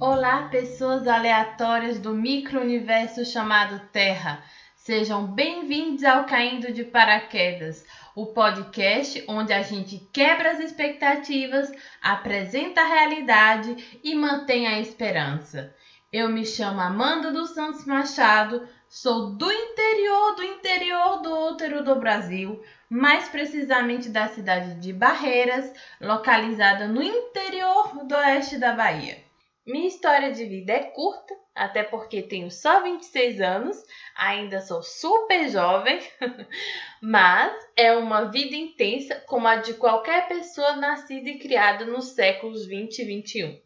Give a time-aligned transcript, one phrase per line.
[0.00, 4.44] Olá, pessoas aleatórias do micro-universo chamado Terra.
[4.76, 7.84] Sejam bem-vindos ao Caindo de Paraquedas,
[8.14, 15.74] o podcast onde a gente quebra as expectativas, apresenta a realidade e mantém a esperança.
[16.12, 21.96] Eu me chamo Amanda dos Santos Machado, sou do interior do interior do útero do
[21.96, 29.27] Brasil, mais precisamente da cidade de Barreiras, localizada no interior do oeste da Bahia.
[29.66, 33.76] Minha história de vida é curta, até porque tenho só 26 anos,
[34.16, 36.00] ainda sou super jovem,
[37.02, 42.66] mas é uma vida intensa como a de qualquer pessoa nascida e criada nos séculos
[42.66, 43.60] 20 e 21.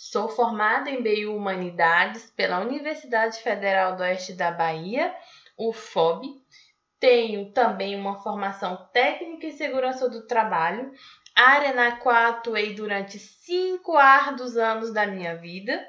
[0.00, 5.12] Sou formada em Biohumanidades pela Universidade Federal do Oeste da Bahia,
[5.58, 6.40] UFOB.
[7.00, 10.92] Tenho também uma formação técnica em segurança do trabalho,
[11.38, 15.86] área na qual atuei durante cinco árduos anos da minha vida.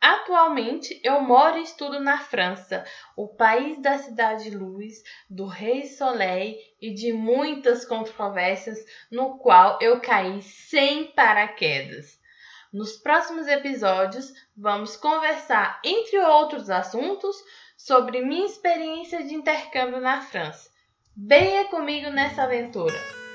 [0.00, 2.84] Atualmente eu moro e estudo na França,
[3.16, 8.78] o país da cidade luz, do rei Soleil e de muitas controvérsias
[9.10, 12.16] no qual eu caí sem paraquedas.
[12.72, 17.36] Nos próximos episódios, vamos conversar, entre outros assuntos,
[17.76, 20.70] sobre minha experiência de intercâmbio na França.
[21.16, 23.27] Venha comigo nessa aventura!